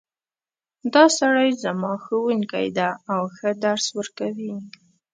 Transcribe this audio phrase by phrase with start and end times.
[0.93, 4.53] دا سړی زما ښوونکی ده او ښه درس ورکوی